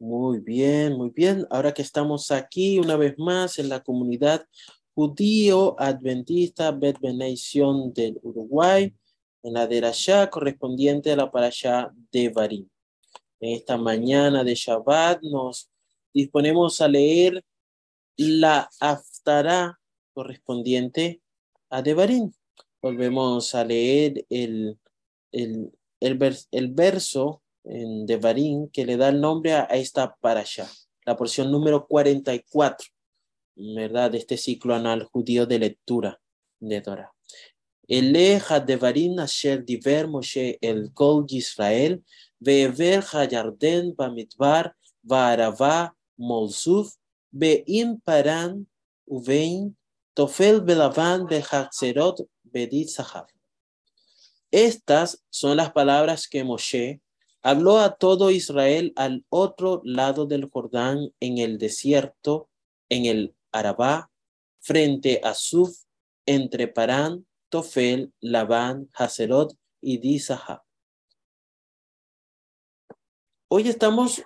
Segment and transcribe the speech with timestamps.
[0.00, 1.44] Muy bien, muy bien.
[1.50, 4.46] Ahora que estamos aquí una vez más en la comunidad
[4.94, 8.94] judío adventista Bet del Uruguay,
[9.42, 12.68] en la de Rasha correspondiente a la parasha de Barim.
[13.40, 15.68] En esta mañana de Shabbat nos
[16.14, 17.44] disponemos a leer
[18.16, 19.80] la Haftarah
[20.14, 21.22] correspondiente
[21.70, 22.32] a Devarim.
[22.80, 24.78] Volvemos a leer el,
[25.32, 30.68] el, el, el verso en Devarim que le da el nombre a, esta parasha,
[31.04, 32.88] la porción número 44,
[33.56, 34.10] ¿verdad?
[34.10, 36.20] De este ciclo anual judío de lectura
[36.60, 37.12] de Torah.
[37.86, 42.04] Eleja Devarim asher diver Moshe el kol Yisrael,
[42.38, 46.92] ve'ever hayarden bamidbar, va'arava molsuf,
[47.30, 48.66] be'im paran
[49.06, 49.76] uvein,
[50.14, 53.26] tofel belavan behatzerot bedit sahab.
[54.50, 57.00] Estas son las palabras que Moshe
[57.42, 62.50] habló a todo Israel al otro lado del Jordán en el desierto,
[62.88, 64.10] en el Arabá,
[64.60, 65.84] frente a Suf,
[66.26, 70.62] entre Parán, Tofel, Labán, Haserot y Disahab.
[73.48, 74.22] Hoy estamos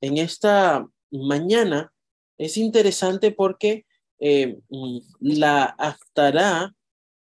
[0.00, 1.92] en esta mañana
[2.38, 3.86] es interesante porque
[4.18, 4.58] eh,
[5.20, 6.74] la Aftará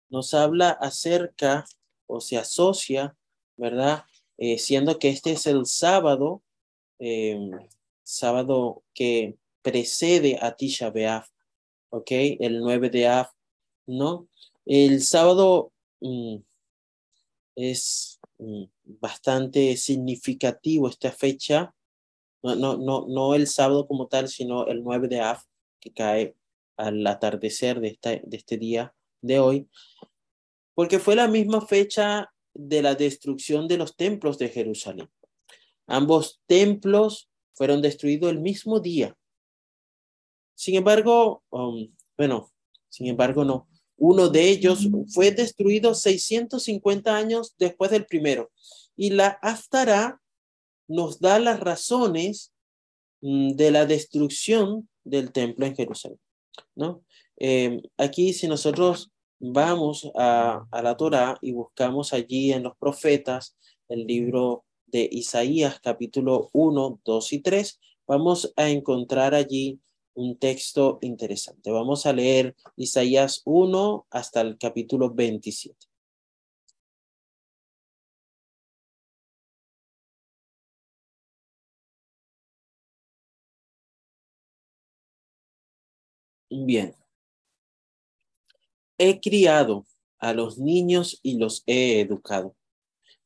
[0.08, 1.64] nos habla acerca
[2.06, 3.16] o se asocia,
[3.56, 4.04] ¿verdad?
[4.38, 6.42] Eh, siendo que este es el sábado,
[6.98, 7.50] em,
[8.02, 11.24] sábado que precede a Tisha B'Av,
[11.90, 12.10] ¿ok?
[12.40, 13.26] El 9 de Av,
[13.86, 14.28] ¿no?
[14.64, 16.36] El sábado mm,
[17.56, 21.74] es mm, bastante significativo esta fecha
[22.42, 25.38] no, no, no, el sábado como tal, sino el 9 de Av,
[25.80, 26.36] que cae
[26.76, 29.68] al atardecer de, de este día de hoy,
[30.74, 35.10] porque fue la misma fecha de la destrucción de los templos de Jerusalén.
[35.86, 39.16] Ambos templos fueron destruidos el mismo día.
[40.54, 42.50] Sin embargo, um, bueno,
[42.88, 43.68] sin embargo no.
[43.98, 48.50] Uno de ellos fue destruido 650 años después del primero.
[48.94, 50.20] Y la Aftará
[50.88, 52.52] nos da las razones
[53.20, 56.20] mm, de la destrucción del templo en Jerusalén.
[56.74, 57.02] ¿no?
[57.36, 63.56] Em, aquí si nosotros vamos a, la Torah y buscamos allí en los profetas
[63.88, 69.80] el libro de Isaías capítulo 1, 2 y 3, vamos a encontrar allí
[70.14, 71.70] un texto interesante.
[71.70, 75.85] Vamos a leer Isaías 1 hasta el capítulo 27.
[86.50, 86.94] Bien.
[88.98, 89.86] He criado
[90.18, 92.56] a los niños y los he educado,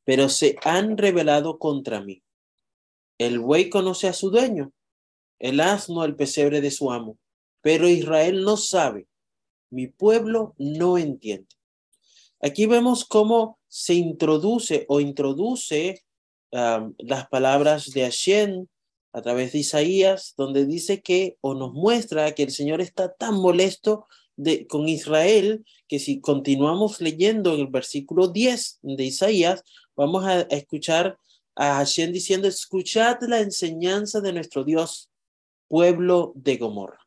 [0.05, 2.23] pero se han rebelado contra mí.
[3.19, 4.73] El buey conoce a su dueño,
[5.39, 7.19] el asno el pesebre de su amo,
[7.61, 9.07] pero Israel no sabe,
[9.71, 11.55] mi pueblo no entiende.
[12.41, 16.03] Aquí vemos cómo se introduce o introduce
[16.51, 18.67] las palabras de Hashem
[19.13, 23.35] a través de Isaías, donde dice que o nos muestra que el Señor está tan
[23.35, 24.07] molesto
[24.37, 29.65] de, con Israel que si continuamos leyendo en el versículo 10 de Isaías,
[29.97, 31.19] vamos a, escuchar
[31.57, 35.11] a Hashem diciendo, escuchad la enseñanza de nuestro Dios,
[35.69, 37.01] pueblo de Gomorra.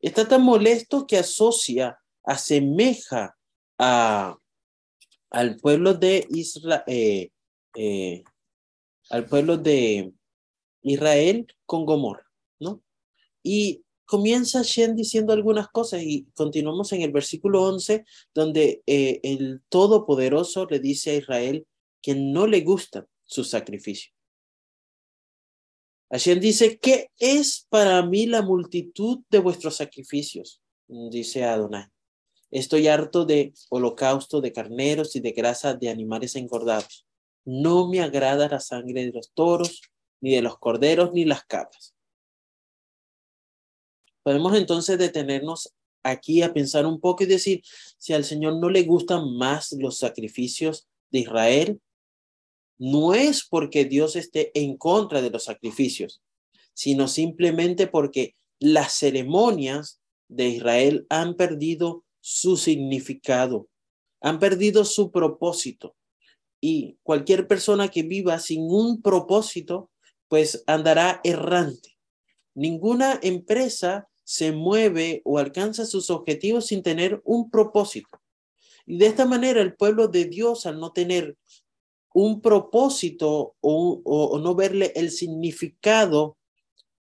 [0.00, 3.36] Está tan molesto que asocia, asemeja
[3.78, 4.38] a,
[5.30, 7.30] al pueblo de Israel, eh,
[7.74, 8.24] eh,
[9.10, 10.12] al pueblo de,
[10.82, 12.26] Israel con Gomorra,
[12.58, 12.82] ¿no?
[13.42, 18.04] Y comienza Shen diciendo algunas cosas y continuamos en el versículo 11,
[18.34, 21.66] donde eh, el Todopoderoso le dice a Israel
[22.02, 24.12] que no le gusta su sacrificio.
[26.10, 30.60] Hashem dice, ¿qué es para mí la multitud de vuestros sacrificios?
[30.88, 31.86] Dice Adonai.
[32.50, 37.06] Estoy harto de holocausto de carneros y de grasa de animales engordados.
[37.44, 39.82] No me agrada la sangre de los toros
[40.20, 41.94] ni de los corderos, ni las cabras.
[44.22, 47.62] Podemos entonces detenernos aquí a pensar un poco y decir,
[47.98, 51.80] si al Señor no le gustan más los sacrificios de Israel,
[52.78, 56.22] no es porque Dios esté en contra de los sacrificios,
[56.72, 63.68] sino simplemente porque las ceremonias de Israel han perdido su significado,
[64.20, 65.96] han perdido su propósito.
[66.60, 69.90] Y cualquier persona que viva sin un propósito
[70.30, 71.98] pues andará errante.
[72.54, 78.22] Ninguna empresa se mueve o alcanza sus objetivos sin tener un propósito.
[78.86, 81.36] Y de esta manera el pueblo de Dios, al no tener
[82.14, 86.38] un propósito o, no verle el significado,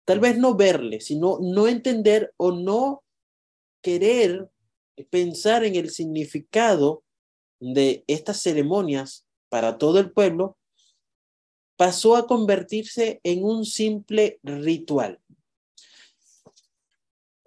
[0.05, 3.03] tal vez no verle, sino no entender o no
[3.81, 4.51] querer
[5.09, 7.03] pensar en el significado
[7.59, 10.59] de estas ceremonias para todo el pueblo,
[11.77, 15.19] pasó a convertirse en un simple ritual.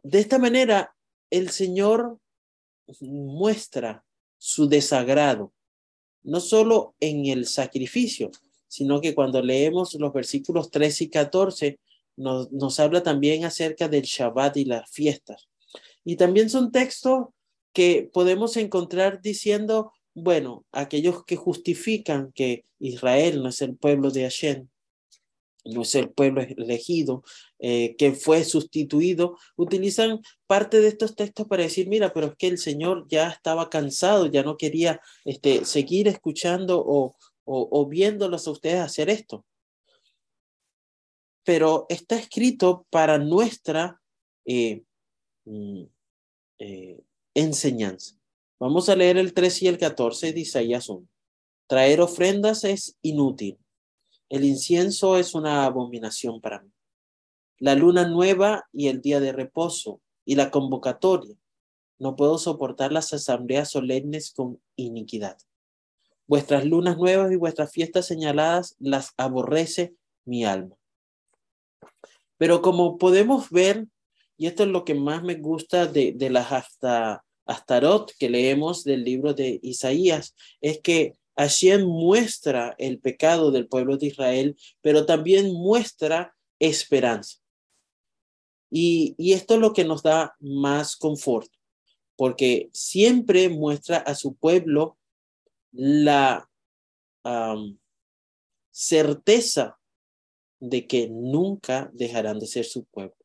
[0.03, 0.95] De esta manera,
[1.31, 2.19] el Señor
[3.01, 4.05] muestra
[4.39, 5.53] su desagrado,
[6.23, 8.31] no solo en el sacrificio,
[8.69, 11.81] sino que cuando leemos los versículos 13 y 14,
[12.17, 15.49] nos, nos habla también acerca del Shabbat y las fiestas.
[16.05, 17.29] Y también son textos
[17.73, 19.93] que podemos encontrar diciendo,
[20.23, 24.69] bueno, aquellos que justifican que Israel no es el pueblo de Hashem,
[25.65, 27.23] no es el pueblo elegido,
[27.59, 32.47] eh, que fue sustituido, utilizan parte de estos textos para decir, mira, pero es que
[32.47, 38.51] el Señor ya estaba cansado, ya no quería este, seguir escuchando o, o, viéndolos a
[38.51, 39.45] ustedes hacer esto.
[41.45, 44.01] Pero está escrito para nuestra
[44.45, 44.83] eh,
[45.47, 45.83] mm,
[46.59, 47.01] eh,
[47.35, 48.18] enseñanza.
[48.61, 51.07] Vamos a leer el 3 y el 14 de Isaías 1.
[51.69, 53.57] Traer ofrendas es inútil.
[54.29, 56.73] El incienso es una abominación para mí.
[57.61, 61.37] La luna nueva y el día de reposo y la convocatoria.
[62.01, 65.39] No puedo soportar las asambleas solemnes con iniquidad.
[66.27, 69.95] Vuestras lunas nuevas y vuestras fiestas señaladas las aborrece
[70.25, 70.75] mi alma.
[72.39, 73.87] Pero como podemos ver,
[74.37, 78.85] y esto es lo que más me gusta de, de las hasta Astarot que leemos
[78.85, 85.07] del libro de Isaías, es que Hashem muestra el pecado del pueblo de Israel, pero
[85.07, 87.39] también muestra esperanza.
[88.71, 91.51] Y, esto es lo que nos da más confort,
[92.17, 94.99] porque siempre muestra a su pueblo
[95.73, 96.51] la
[98.71, 99.79] certeza
[100.61, 103.17] de que nunca dejarán de ser su pueblo.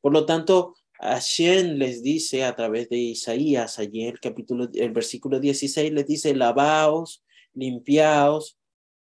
[0.00, 0.74] Por lo tanto,
[1.04, 6.34] Hashem les dice a través de Isaías, allí el capítulo, el versículo 16, les dice,
[6.34, 7.22] lavaos,
[7.52, 8.58] limpiaos,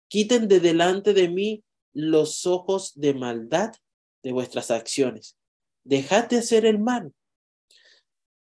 [0.08, 3.72] quiten de delante de mí los ojos de maldad
[4.24, 5.38] de vuestras acciones.
[5.84, 7.14] Dejad de hacer el mal.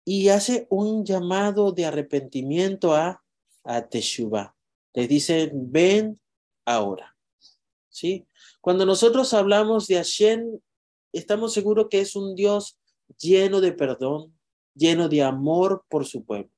[0.06, 3.24] Y hace un llamado de arrepentimiento a,
[3.64, 4.56] a Teshuvah.
[4.94, 6.20] Les dice, ven
[6.66, 7.18] ahora.
[7.90, 8.28] ¿Sí?
[8.62, 10.60] Cuando nosotros hablamos de Hashem,
[11.12, 12.78] estamos seguros que es un Dios
[13.20, 14.38] lleno de perdón,
[14.76, 16.52] lleno de amor por su pueblo.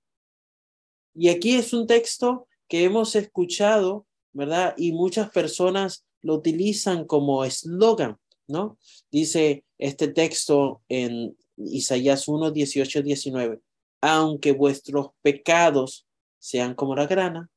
[1.13, 4.73] Y aquí es un texto que hemos escuchado, ¿verdad?
[4.77, 8.77] Y muchas personas lo utilizan como eslogan, ¿no?
[9.11, 13.61] Dice este texto en Isaías 1, 18, 19,
[14.01, 16.05] aunque vuestros pecados
[16.39, 17.49] sean como la grana,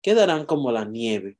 [0.00, 1.38] quedarán como la nieve.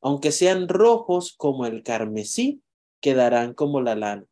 [0.00, 2.62] Aunque sean rojos como el carmesí,
[3.00, 4.26] quedarán como la lana.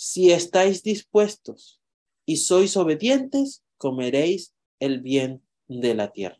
[0.00, 1.80] Si estáis dispuestos
[2.24, 6.38] y sois obedientes, comeréis el bien de la tierra.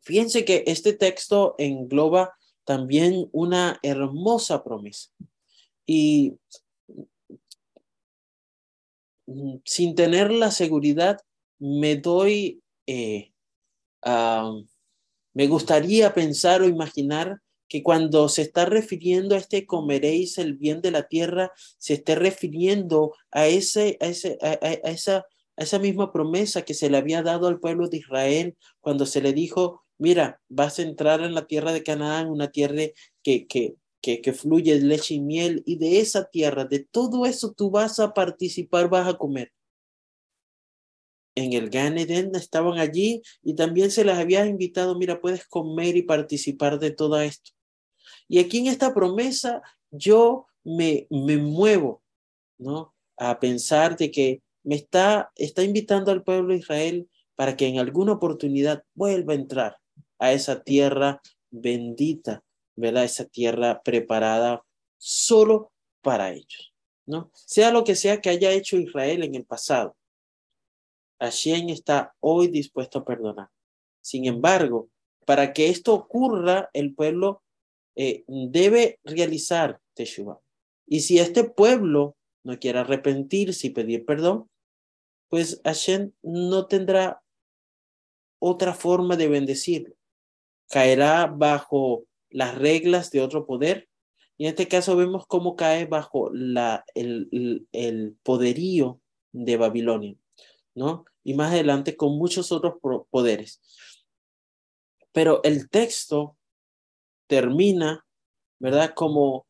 [0.00, 5.10] Fíjense que este texto engloba también una hermosa promesa.
[5.84, 6.38] Y
[9.66, 11.20] sin tener la seguridad,
[11.58, 13.34] me doy, eh,
[15.34, 20.80] me gustaría pensar o imaginar que cuando se está refiriendo a este comeréis el bien
[20.80, 24.52] de la tierra, se esté refiriendo a, ese, a, ese, a,
[24.90, 29.06] esa, a esa misma promesa que se le había dado al pueblo de Israel cuando
[29.06, 32.82] se le dijo, mira, vas a entrar en la tierra de Canaán, una tierra
[33.22, 37.52] que, que, que, que fluye leche y miel, y de esa tierra, de todo eso
[37.52, 39.52] tú vas a participar, vas a comer
[41.36, 46.02] en el Gan estaban allí y también se les había invitado, mira, puedes comer y
[46.02, 47.52] participar de todo esto.
[48.28, 52.02] Y aquí en esta promesa yo me, me muevo,
[52.58, 52.94] ¿no?
[53.16, 57.78] A pensar de que me está, está invitando al pueblo de Israel para que en
[57.78, 59.76] alguna oportunidad vuelva a entrar
[60.18, 62.42] a esa tierra bendita,
[62.74, 63.04] ¿verdad?
[63.04, 64.64] Esa tierra preparada
[64.98, 66.74] solo para ellos,
[67.06, 67.30] ¿no?
[67.34, 69.96] Sea lo que sea que haya hecho Israel en el pasado,
[71.20, 73.48] Hashem está hoy dispuesto a perdonar.
[74.00, 74.90] Sin embargo,
[75.24, 77.42] para que esto ocurra, el pueblo
[77.96, 80.38] eh, debe realizar Teshuvah.
[80.86, 84.48] Y si este pueblo no quiere arrepentirse y pedir perdón,
[85.28, 87.22] pues Hashem no tendrá
[88.38, 89.94] otra forma de bendecirlo.
[90.68, 93.88] Caerá bajo las reglas de otro poder.
[94.36, 99.00] Y en este caso vemos cómo cae bajo la, el, el poderío
[99.32, 100.14] de Babilonia,
[100.74, 101.06] ¿no?
[101.24, 102.74] Y más adelante con muchos otros
[103.10, 103.62] poderes.
[105.12, 106.35] Pero el texto
[107.26, 108.04] termina,
[108.58, 108.92] ¿verdad?
[108.94, 109.46] Como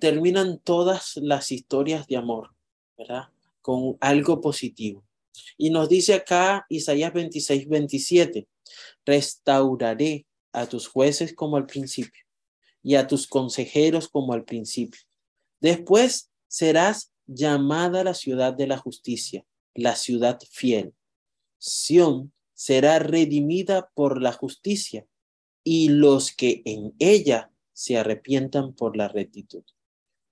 [0.00, 2.50] terminan todas las historias de amor,
[2.96, 3.28] ¿verdad?
[3.62, 5.04] Con algo positivo.
[5.56, 8.48] Y nos dice acá Isaías 26, 27,
[9.04, 12.24] restauraré a tus jueces como al principio
[12.82, 15.00] y a tus consejeros como al principio.
[15.60, 20.94] Después serás llamada la ciudad de la justicia, la ciudad fiel.
[21.58, 25.06] Sión será redimida por la justicia
[25.64, 29.64] y los que en ella se arrepientan por la rectitud.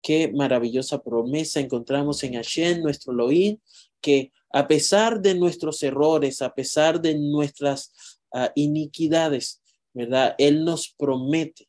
[0.02, 3.58] Qué maravillosa promesa encontramos en Hashem, nuestro Elohim,
[4.00, 9.60] que a pesar de nuestros errores, a pesar de nuestras ah, iniquidades,
[9.92, 10.34] ¿verdad?
[10.38, 11.68] Él nos promete,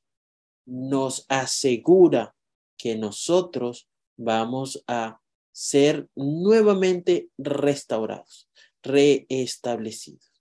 [0.65, 2.35] nos asegura
[2.77, 5.19] que nosotros vamos a
[5.51, 8.49] ser nuevamente restaurados,
[8.81, 10.31] reestablecidos.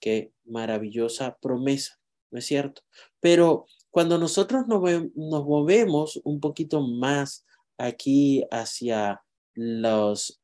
[0.00, 1.97] Qué maravillosa promesa,
[2.30, 2.82] ¿no es cierto?
[3.20, 4.80] Pero cuando nosotros nos,
[5.14, 7.44] movemos un poquito más
[7.76, 9.22] aquí hacia
[9.54, 10.40] los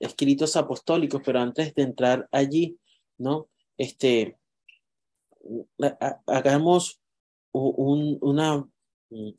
[0.00, 2.78] escritos apostólicos, pero antes de entrar allí,
[3.18, 3.48] ¿no?
[3.76, 4.38] Este,
[6.26, 7.00] hagamos
[7.52, 8.68] una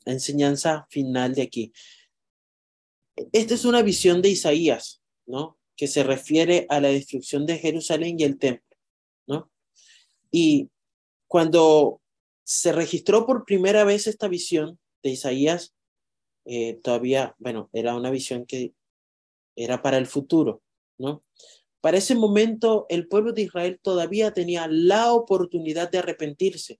[0.04, 1.72] enseñanza final de aquí.
[3.32, 5.59] Esta es una visión de Isaías, ¿no?
[5.80, 8.76] Que se refiere a la destrucción de Jerusalén y el templo,
[9.26, 9.50] ¿no?
[10.30, 10.68] Y
[11.26, 12.02] cuando
[12.44, 15.74] se registró por primera vez esta visión de Isaías,
[16.44, 18.74] eh, todavía, bueno, era una visión que
[19.56, 20.62] era para el futuro,
[20.98, 21.24] ¿no?
[21.80, 26.78] Para ese momento, el pueblo de Israel todavía tenía la oportunidad de arrepentirse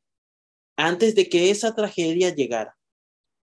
[0.76, 2.76] antes de que esa tragedia llegara.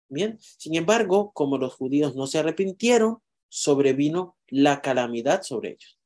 [0.07, 3.21] Bien, sin embargo, como los judíos no se arrepintieron,
[3.53, 5.99] sobrevino la calamidad sobre ellos,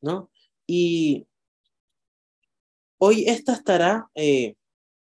[0.00, 0.30] ¿no?
[0.68, 1.26] Y
[2.98, 4.54] hoy esta estará, eh,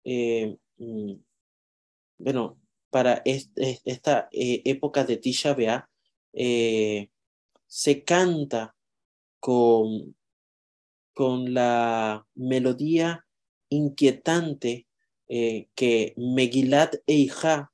[0.06, 1.14] eh, mm,
[2.20, 2.58] bueno,
[2.90, 5.90] para esta eh, época de Tisha B'Av,
[7.68, 8.74] se canta
[9.42, 10.16] con,
[11.14, 13.26] con la melodía
[13.68, 14.88] inquietante
[15.28, 17.74] que Megilat Eija,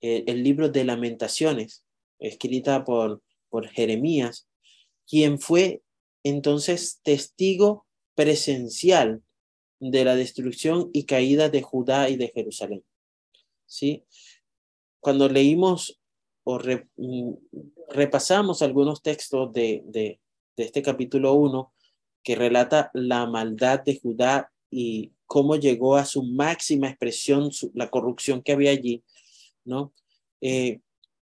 [0.00, 1.85] el libro de lamentaciones,
[2.18, 4.48] escrita por, por Jeremías,
[5.06, 5.82] quien fue
[6.22, 9.22] entonces testigo presencial
[9.78, 12.84] de la destrucción y caída de Judá y de Jerusalén.
[13.66, 14.04] ¿Sí?
[15.00, 16.00] Cuando leímos
[16.44, 17.32] o mm,
[17.90, 20.20] repasamos algunos textos de, de,
[20.56, 21.72] este capítulo 1
[22.22, 28.42] que relata la maldad de Judá y cómo llegó a su máxima expresión la corrupción
[28.42, 29.04] que había allí,
[29.64, 29.92] ¿no?
[30.40, 30.80] Eh,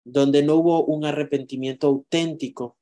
[0.10, 2.78] donde no hubo un arrepentimiento auténtico,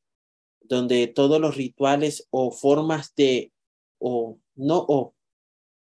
[0.61, 3.51] donde todos los rituales o formas de,
[3.97, 5.15] o no, o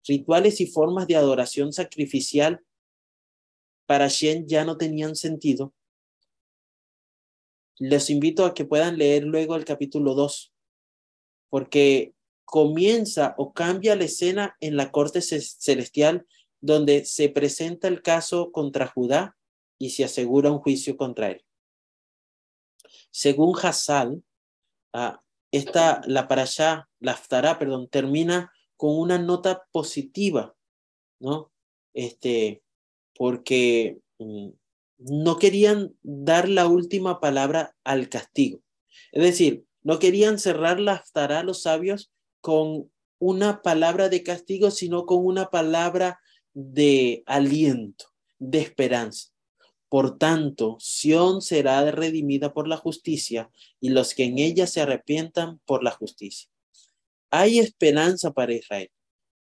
[0.07, 2.63] rituales y formas de adoración sacrificial
[3.85, 5.73] para Shen ya no tenían sentido,
[7.79, 10.53] les invito a que puedan leer luego el capítulo 2,
[11.49, 12.13] porque
[12.45, 16.25] comienza o cambia la escena en la corte celestial
[16.61, 19.35] donde se presenta el caso contra Judá
[19.77, 21.45] y se asegura un juicio contra él.
[23.11, 24.23] Según Hassal,
[24.93, 30.55] ah, esta, la allá la aftará, perdón, termina con una nota positiva,
[31.19, 31.51] ¿no?
[31.93, 32.61] Este,
[33.17, 34.49] porque mm,
[34.97, 38.59] no querían dar la última palabra al castigo.
[39.11, 45.05] Es decir, no querían cerrar la a los sabios con una palabra de castigo, sino
[45.05, 46.19] con una palabra
[46.53, 48.05] de aliento,
[48.39, 49.34] de esperanza.
[49.95, 53.49] Por tanto, Sión será redimida por la justicia
[53.79, 56.49] y los que en ella se arrepientan por la justicia.
[57.31, 58.91] Hay esperanza para Israel,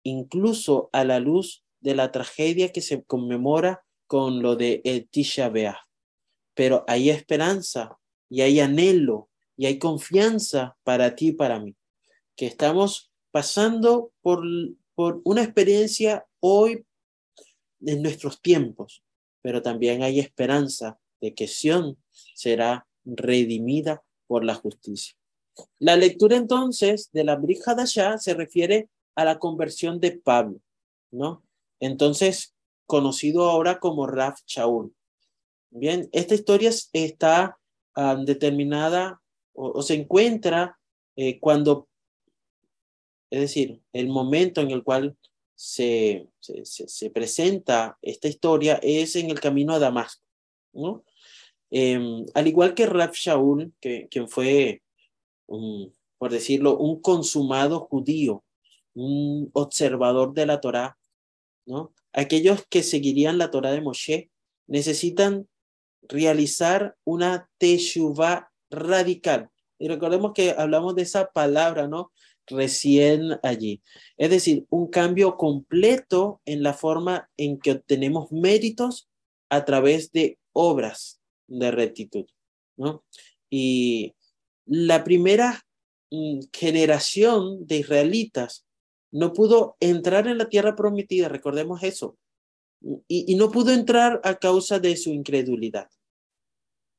[0.02, 5.50] incluso a la luz de la tragedia que se conmemora con lo de el Tisha
[6.52, 7.96] Pero hay esperanza
[8.28, 11.74] y hay anhelo y hay confianza para ti y para mí,
[12.36, 14.44] que estamos pasando por,
[14.94, 16.84] por una experiencia hoy
[17.80, 19.02] en nuestros tiempos,
[19.42, 21.98] pero también hay esperanza de que Sión
[22.34, 25.14] será redimida por la justicia.
[25.78, 27.38] La lectura entonces de la
[27.76, 30.60] allá se refiere a la conversión de Pablo,
[31.10, 31.44] ¿no?
[31.80, 32.54] Entonces,
[32.86, 34.94] conocido ahora como Raf Shaul.
[35.70, 37.58] Bien, esta historia está
[37.94, 39.20] ah, determinada
[39.54, 40.78] o, se encuentra
[41.16, 41.88] eh, cuando,
[43.30, 45.16] es decir, el momento en el cual
[45.64, 50.26] se, se, presenta esta historia es en el camino a Damasco,
[50.72, 51.04] ¿no?
[51.70, 54.82] Em, al igual que Rab Shaul, que, quien fue,
[55.46, 58.42] por decirlo, un consumado judío,
[58.94, 60.98] un observador de la Torá,
[61.64, 61.94] ¿no?
[62.12, 64.30] Aquellos que seguirían la Torá de Moshe
[64.66, 65.48] necesitan
[66.02, 69.48] realizar una teshuvah radical.
[69.78, 72.10] Y recordemos que hablamos de esa palabra, ¿no?
[72.46, 73.82] Recién allí.
[74.16, 79.08] Es decir, un cambio completo en la forma en que obtenemos méritos
[79.48, 82.26] a través de obras de rectitud,
[82.76, 83.04] ¿no?
[83.50, 84.14] Y
[84.66, 85.62] la primera
[86.10, 88.66] mm, generación de israelitas
[89.12, 92.16] no pudo entrar en la tierra prometida, recordemos eso,
[93.06, 95.88] y, no pudo entrar a causa de su incredulidad.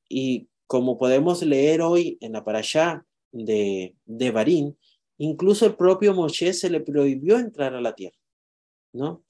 [0.08, 4.78] Y como podemos leer hoy en la parashá de, de Barín,
[5.18, 8.18] incluso el propio Moshe se le prohibió entrar a la tierra,
[8.94, 9.24] ¿no?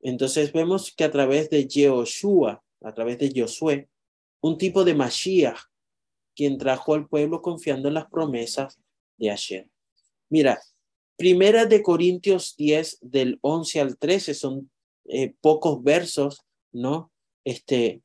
[0.00, 3.88] Entonces vemos que a través de Yehoshua, a través de Josué,
[4.40, 5.58] un tipo de Mashiach,
[6.34, 8.80] quien trajo al pueblo confiando en las promesas
[9.18, 9.68] de Hashem.
[10.30, 10.58] Mira,
[11.16, 14.70] Primera de Corintios 10, del 11 al 13, son
[15.04, 17.12] eh, pocos versos, ¿no?
[17.44, 18.00] Este,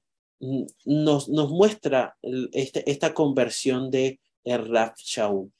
[0.83, 2.17] nos, nos muestra
[2.51, 5.53] este, esta conversión de Raf Shaul.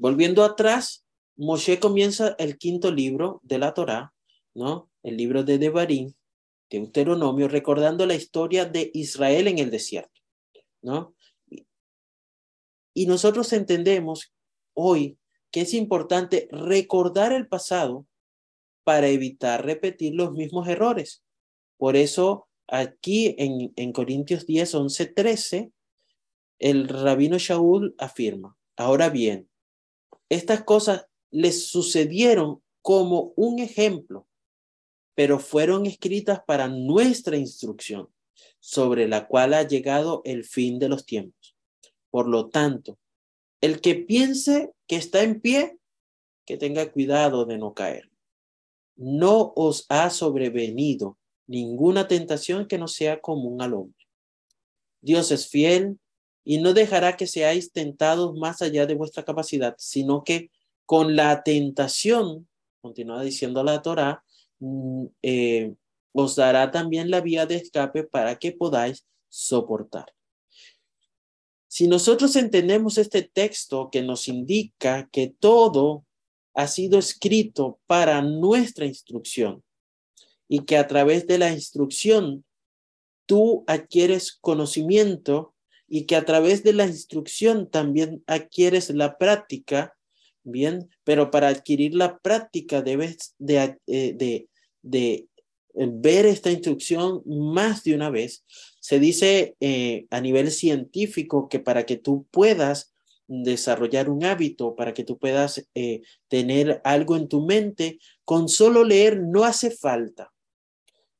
[0.00, 1.04] Volviendo atrás,
[1.36, 4.14] Moshe comienza el quinto libro de la Torá,
[4.54, 4.90] ¿no?
[5.02, 6.14] El libro de Devarim,
[6.70, 10.22] Deuteronomio, recordando la historia de Israel en el desierto,
[10.80, 11.14] ¿no?
[12.94, 14.32] Y nosotros entendemos
[14.72, 15.18] hoy
[15.50, 18.06] que es importante recordar el pasado
[18.84, 21.22] para evitar repetir los mismos errores.
[21.76, 25.72] Por eso aquí en, en Corintios 10, 11, 13,
[26.58, 29.49] el rabino Shaul afirma, ahora bien,
[30.30, 34.26] estas cosas les sucedieron como un ejemplo,
[35.14, 38.08] pero fueron escritas para nuestra instrucción,
[38.58, 41.54] sobre la cual ha llegado el fin de los tiempos.
[42.10, 42.98] Por lo tanto,
[43.60, 45.76] el que piense que está en pie,
[46.46, 48.10] que tenga cuidado de no caer.
[48.96, 54.06] No os ha sobrevenido ninguna tentación que no sea común al hombre.
[55.00, 55.98] Dios es fiel
[56.44, 60.50] y no dejará que seáis tentados más allá de vuestra capacidad, sino que
[60.86, 62.48] con la tentación,
[62.80, 64.24] continúa diciendo la Torah,
[64.58, 65.74] mm, eh,
[66.12, 70.06] os dará también la vía de escape para que podáis soportar.
[71.68, 76.04] Si nosotros entendemos este texto que nos indica que todo
[76.54, 79.62] ha sido escrito para nuestra instrucción
[80.48, 82.44] y que a través de la instrucción
[83.24, 85.54] tú adquieres conocimiento
[85.90, 89.94] y que a través de la instrucción también adquieres la práctica,
[90.42, 94.48] bien, pero para adquirir la práctica debes de, eh, de,
[94.80, 95.26] de
[95.74, 98.44] ver esta instrucción más de una vez
[98.80, 102.92] se dice eh, a nivel científico que para que tú puedas
[103.28, 108.82] desarrollar un hábito, para que tú puedas eh, tener algo en tu mente, con solo
[108.82, 110.32] leer no hace falta.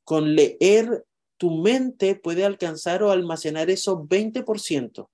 [0.03, 1.05] Con leer
[1.41, 5.09] tu mente puede alcanzar o almacenar eso 20%.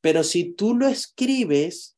[0.00, 1.96] Pero si tú lo escribes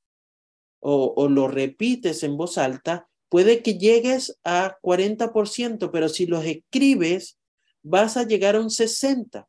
[0.78, 6.44] o, o lo repites en voz alta, puede que llegues a 40%, pero si los
[6.44, 7.38] escribes,
[7.82, 9.46] vas a llegar a un 60%.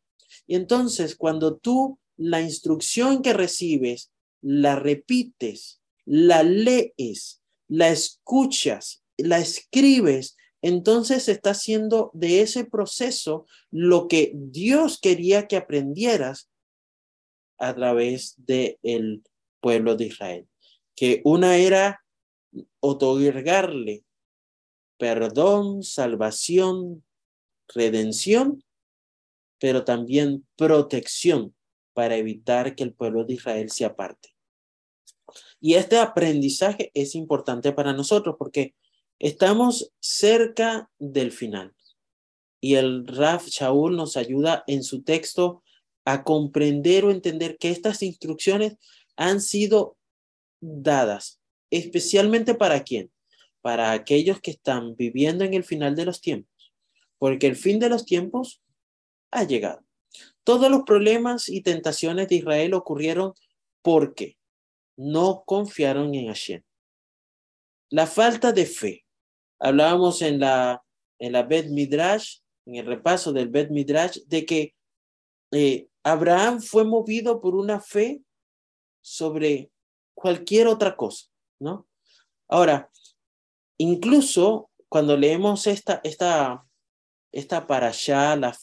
[0.47, 9.39] Y entonces, cuando tú la instrucción que recibes, la repites, la lees, la escuchas, la
[9.39, 16.49] escribes, entonces está haciendo de ese proceso lo que Dios quería que aprendieras
[17.57, 19.23] a través del el
[19.59, 20.47] pueblo de Israel.
[20.95, 22.03] Que una era
[22.79, 24.03] otorgarle
[24.97, 27.03] perdón, salvación,
[27.67, 28.63] redención
[29.59, 31.55] pero también protección
[31.93, 34.35] para evitar que el pueblo de Israel se aparte.
[35.59, 38.75] Y este aprendizaje es importante para nosotros porque
[39.19, 41.75] estamos cerca del final.
[42.59, 45.63] Y el Raf Shaul nos ayuda en su texto
[46.05, 48.77] a comprender o entender que estas instrucciones
[49.15, 49.97] han sido
[50.59, 51.39] dadas
[51.71, 53.11] especialmente para quién?
[53.61, 56.73] Para aquellos que están viviendo en el final de los tiempos.
[57.17, 58.61] Porque el fin de los tiempos
[59.31, 59.83] ha llegado.
[60.43, 63.33] Todos los problemas y tentaciones de Israel ocurrieron
[63.81, 64.37] porque
[64.95, 66.63] no confiaron en Hashem.
[67.89, 69.05] La falta de fe.
[69.59, 70.83] Hablábamos en la,
[71.19, 74.75] en la Bet Midrash, en el repaso del Bet Midrash, de que
[75.51, 78.21] eh, Abraham fue movido por una fe
[79.01, 79.71] sobre
[80.13, 81.27] cualquier otra cosa,
[81.59, 81.87] ¿no?
[82.49, 82.89] Ahora,
[83.77, 86.67] incluso cuando leemos esta, esta
[87.31, 88.55] esta para allá, la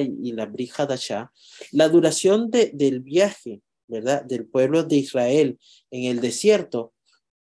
[0.00, 1.32] y la allá,
[1.72, 4.24] la duración de, del viaje, ¿verdad?
[4.24, 5.58] Del pueblo de Israel
[5.90, 6.92] en el desierto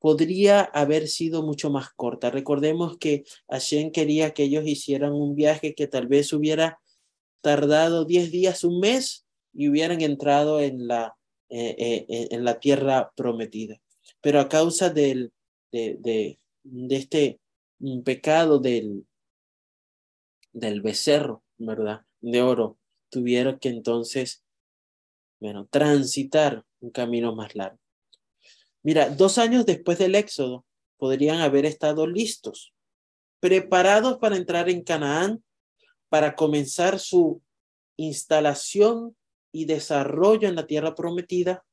[0.03, 2.29] podría haber sido mucho más corta.
[2.29, 6.81] Recordemos que Hashem quería que ellos hicieran un viaje que tal vez hubiera
[7.41, 11.17] tardado 10 días, un mes, y hubieran entrado en la,
[11.51, 13.81] eh, eh, en la tierra prometida.
[14.21, 15.33] Pero a causa del,
[15.71, 17.41] de, de, de este
[18.05, 19.07] pecado del,
[20.53, 22.05] del becerro, ¿verdad?
[22.21, 22.77] De oro,
[23.09, 24.43] tuvieron que entonces,
[25.39, 27.82] bueno, transitar un camino más largo.
[28.83, 30.65] Mira, dos años después del éxodo,
[30.97, 32.73] podrían haber estado listos,
[33.41, 35.43] preparados para entrar en Canaán,
[36.09, 37.43] para comenzar su
[37.97, 39.17] instalación
[39.53, 41.65] y desarrollo en la tierra prometida,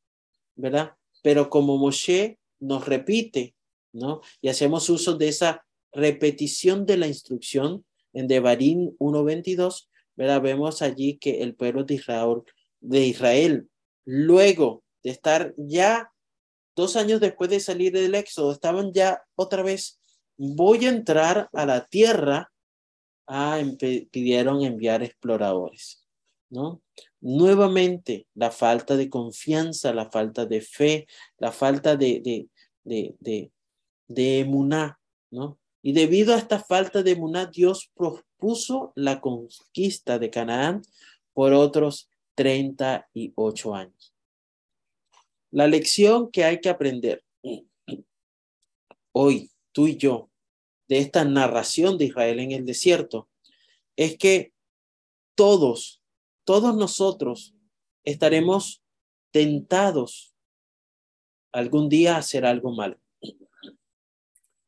[0.56, 0.96] ¿verdad?
[1.22, 3.56] Pero como Moshe nos repite,
[3.94, 4.22] ¿no?
[4.42, 10.42] Y hacemos uso de esa repetición de la instrucción en Devarim 1.22, ¿verdad?
[10.42, 12.42] Vemos allí que el pueblo de Israel,
[12.82, 13.70] de Israel,
[14.06, 16.12] luego de estar ya
[16.76, 20.00] dos años después de salir del éxodo, estaban ya otra vez,
[20.38, 22.52] voy a entrar a la tierra,
[23.28, 23.62] ah,
[24.12, 26.06] pidieron enviar exploradores,
[26.50, 26.82] ¿no?
[27.22, 33.52] Nuevamente, la falta de confianza, la falta de fe, la falta de, de, de,
[34.08, 35.00] de, emuná,
[35.32, 35.60] ¿no?
[35.82, 40.82] Y debido a esta falta de emuná, Dios propuso la conquista de Canaán
[41.34, 44.14] por otros 38 años.
[45.52, 47.24] La lección que hay que aprender
[49.12, 50.30] hoy, tú y yo,
[50.88, 53.30] de esta narración de Israel en el desierto,
[53.96, 54.54] es que
[55.36, 56.02] todos,
[56.46, 57.54] todos nosotros
[58.04, 58.82] estaremos
[59.32, 60.34] tentados
[61.52, 63.00] algún día a hacer algo malo.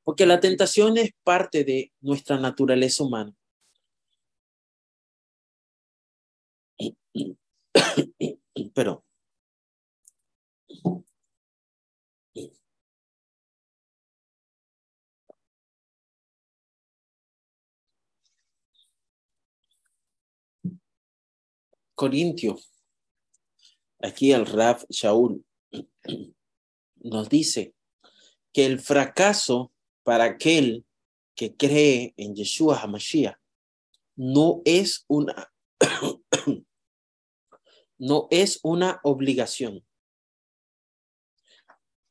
[0.03, 3.35] Porque la tentación es parte de nuestra naturaleza humana.
[8.73, 9.03] Pero
[22.01, 22.57] Corintio,
[23.99, 25.45] aquí el Raf Shaul
[26.95, 27.75] nos dice
[28.51, 30.83] que el fracaso para aquel
[31.35, 33.37] que cree en Yeshua HaMashiach
[34.15, 35.53] no es una
[37.99, 39.85] no es una obligación.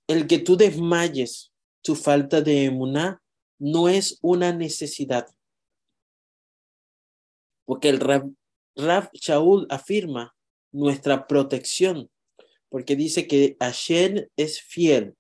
[0.07, 3.21] El que tú desmayes tu falta de emuná
[3.59, 5.27] no es una necesidad.
[7.65, 8.33] Porque el Rab,
[9.13, 10.35] Shaul afirma
[10.73, 12.11] nuestra protección,
[12.69, 15.17] porque dice que Hashem es fiel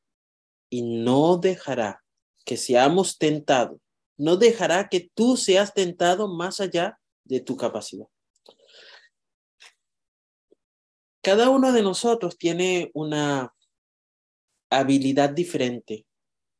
[0.71, 2.03] y no dejará
[2.45, 3.81] que seamos tentados.
[4.17, 8.07] No dejará que tú seas tentado más allá de tu capacidad.
[11.23, 13.55] Cada uno de nosotros tiene una
[14.71, 16.07] habilidad diferente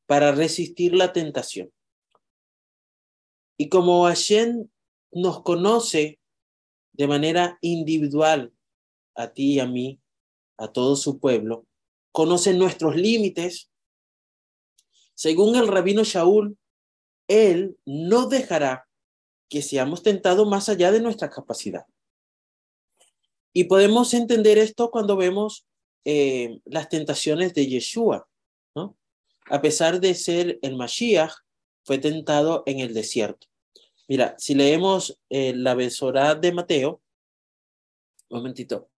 [0.07, 1.73] para resistir la tentación.
[3.57, 4.69] Y como Hashem
[5.13, 6.20] nos conoce
[6.93, 8.53] de manera individual,
[9.15, 10.01] a ti y a mí,
[10.57, 11.67] a todo su pueblo,
[12.13, 13.71] conoce nuestros límites,
[15.15, 16.59] según el rabino Shaul,
[17.29, 18.89] él no dejará
[19.49, 21.85] que seamos tentados más allá de nuestra capacidad.
[23.53, 25.67] Y podemos entender esto cuando vemos
[26.05, 28.29] eh, las tentaciones de Yeshua,
[28.75, 28.97] ¿no?
[29.47, 31.33] A pesar de ser el Mashiach,
[31.85, 33.50] fue tentado en el desierto.
[34.11, 37.01] Mira, si leemos eh, la Besorá de Mateo,
[38.29, 38.91] un momentito.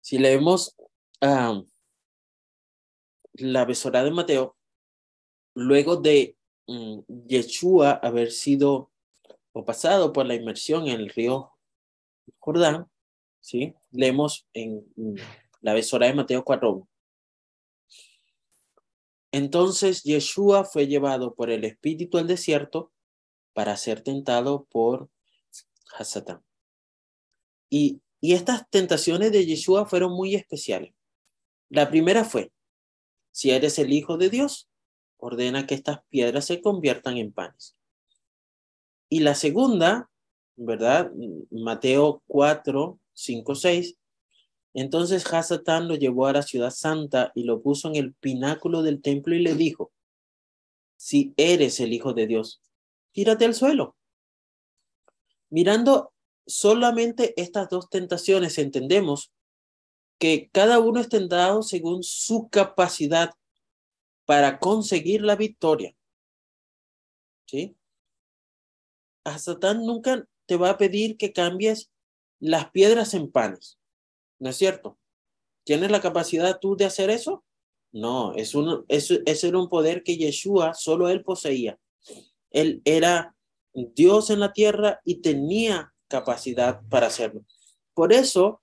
[0.00, 0.74] Si leemos
[3.34, 4.56] la besora de Mateo,
[5.54, 8.90] luego de mm, Yeshua haber sido
[9.52, 11.52] o pasado por la inmersión en el río
[12.40, 12.90] Jordán,
[13.40, 13.76] ¿sí?
[13.92, 14.84] Leemos en
[15.60, 16.88] la besora de Mateo 4.
[19.30, 22.92] Entonces Yeshua fue llevado por el Espíritu al desierto
[23.54, 25.08] para ser tentado por
[25.96, 26.42] Hasatán.
[27.70, 30.94] Y y estas tentaciones de Yeshua fueron muy especiales.
[31.68, 32.52] La primera fue,
[33.32, 34.70] si eres el Hijo de Dios,
[35.16, 37.76] ordena que estas piedras se conviertan en panes.
[39.08, 40.08] Y la segunda,
[40.54, 41.10] ¿verdad?
[41.50, 43.96] Mateo 4, 5, 6.
[44.74, 49.02] Entonces Hasatán lo llevó a la ciudad santa y lo puso en el pináculo del
[49.02, 49.92] templo y le dijo,
[50.96, 52.62] si eres el Hijo de Dios,
[53.12, 53.96] tírate al suelo.
[55.50, 56.14] Mirando
[56.46, 59.32] solamente estas dos tentaciones entendemos
[60.18, 63.34] que cada uno es tentado según su capacidad
[64.24, 65.94] para conseguir la victoria.
[67.46, 67.76] ¿Sí?
[69.24, 71.91] A Satán nunca te va a pedir que cambies
[72.42, 73.78] las piedras en panes.
[74.40, 74.98] ¿No es cierto?
[75.64, 77.44] ¿Tienes la capacidad tú de hacer eso?
[77.92, 81.78] No, es un, es, ese era un poder que Yeshua solo él poseía.
[82.50, 83.36] Él era
[83.72, 87.44] Dios en la tierra y tenía capacidad para hacerlo.
[87.94, 88.60] Por eso,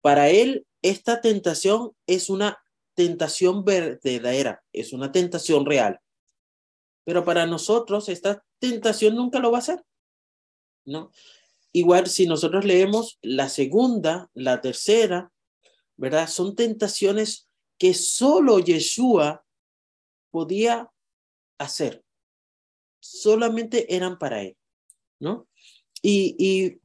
[0.00, 2.58] para él, esta tentación es una
[2.94, 6.00] tentación verdadera, es una tentación real.
[7.04, 9.84] Pero para nosotros, esta tentación nunca lo va a hacer.
[10.86, 11.10] ¿No?
[11.72, 15.32] Igual si nosotros leemos la segunda, la tercera,
[15.96, 16.28] ¿verdad?
[16.28, 19.44] Son tentaciones que solo Yeshua
[20.30, 20.90] podía
[21.58, 22.04] hacer.
[23.00, 24.56] Solamente eran para él,
[25.20, 25.48] ¿no?
[26.02, 26.80] Y,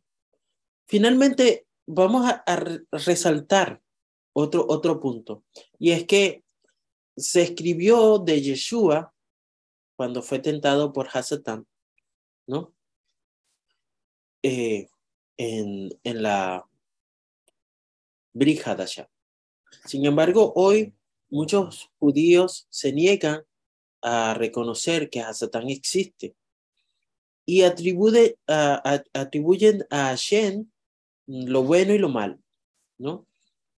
[0.87, 2.43] finalmente vamos a,
[2.91, 3.81] resaltar
[4.33, 5.43] otro, otro punto,
[5.79, 6.43] y es que
[7.15, 9.13] se escribió de Yeshua
[9.95, 11.67] cuando fue tentado por Hasatán,
[12.47, 12.72] ¿no?
[14.43, 14.89] Eh,
[15.37, 16.67] en, en la
[18.33, 19.09] Brihadasha.
[19.85, 20.93] Sin embargo, hoy
[21.29, 23.43] muchos judíos se niegan
[24.01, 26.35] a reconocer que Hasatán existe
[27.45, 30.69] y atribuye, atribuyen a Hashem
[31.25, 32.37] lo bueno y lo malo,
[32.97, 33.25] ¿no?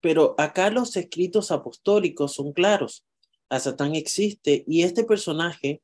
[0.02, 3.06] Pero acá los escritos apostólicos son claros.
[3.50, 5.82] Hasatán existe y este personaje,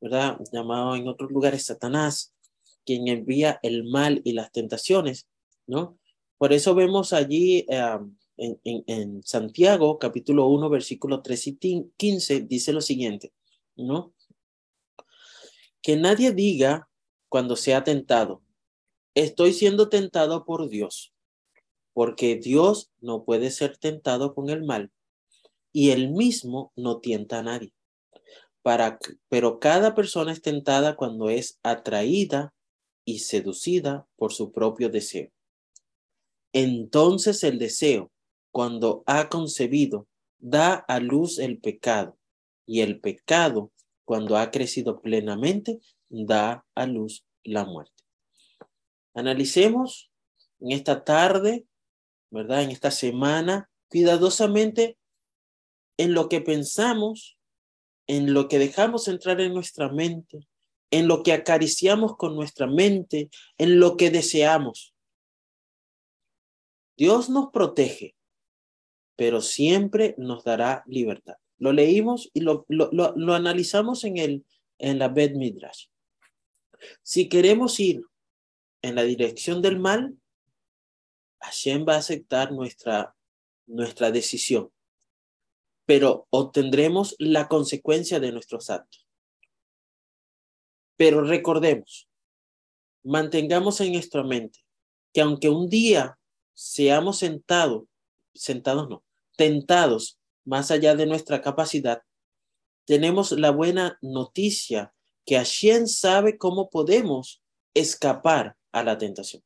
[0.00, 0.38] ¿verdad?
[0.52, 2.34] Llamado en otros lugares Satanás,
[2.88, 5.28] quien envía el mal y las tentaciones,
[5.66, 5.98] ¿no?
[6.38, 12.72] Por eso vemos allí em, en, en, Santiago, capítulo 1, versículo 3 y 15, dice
[12.72, 13.34] lo siguiente,
[13.76, 14.14] ¿no?
[15.82, 16.88] Que nadie diga
[17.28, 18.40] cuando sea tentado,
[19.14, 21.12] estoy siendo tentado por Dios,
[21.92, 24.90] porque Dios no puede ser tentado con el mal
[25.74, 27.74] y él mismo no tienta a nadie.
[28.62, 28.98] Para,
[29.28, 32.54] pero cada persona es tentada cuando es atraída
[33.08, 35.30] y seducida por su propio deseo.
[36.52, 38.12] Entonces el deseo,
[38.50, 40.06] cuando ha concebido,
[40.38, 42.18] da a luz el pecado,
[42.66, 43.72] y el pecado,
[44.04, 48.04] cuando ha crecido plenamente, da a luz la muerte.
[49.14, 50.10] Analicemos
[50.60, 51.64] en esta tarde,
[52.30, 52.62] ¿verdad?
[52.62, 54.98] En esta semana, cuidadosamente
[55.96, 57.38] en lo que pensamos,
[58.06, 60.46] en lo que dejamos entrar en nuestra mente,
[60.90, 64.94] en lo que acariciamos con nuestra mente, en lo que deseamos.
[66.96, 68.16] Dios nos protege,
[69.16, 71.36] pero siempre nos dará libertad.
[71.58, 74.44] Lo leímos y lo, lo, analizamos en, el,
[74.78, 75.86] en la Midrash.
[77.02, 78.02] Si queremos ir
[78.82, 80.16] en la dirección del mal,
[81.40, 83.16] Hashem va a aceptar nuestra,
[83.66, 84.70] nuestra decisión,
[85.84, 89.07] pero obtendremos la consecuencia de nuestros actos.
[90.98, 92.10] Pero recordemos,
[93.04, 94.58] mantengamos en nuestra mente
[95.14, 96.18] que aunque un día
[96.54, 97.84] seamos sentados,
[98.34, 99.04] sentados no,
[99.36, 102.02] tentados más allá de nuestra capacidad,
[102.84, 104.92] tenemos la buena noticia
[105.24, 107.42] que Hashem sabe cómo podemos
[107.74, 109.44] escapar a la tentación.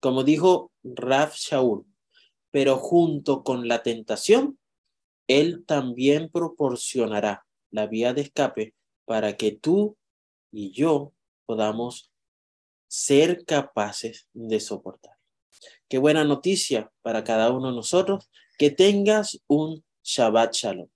[0.00, 1.86] Como dijo Raf Shaul,
[2.50, 4.58] pero junto con la tentación,
[5.28, 9.96] Él también proporcionará la vía de escape para que tú
[10.50, 11.12] y yo
[11.46, 12.12] podamos
[12.88, 15.16] ser capaces de soportar.
[15.88, 18.30] Qué buena noticia para cada uno de nosotros.
[18.58, 20.88] Que tengas un Shabbat Shalom.